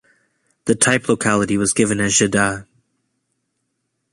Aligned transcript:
The 0.65 0.73
type 0.73 1.07
locality 1.07 1.59
was 1.59 1.73
given 1.73 1.99
as 1.99 2.15
Jeddah. 2.15 2.65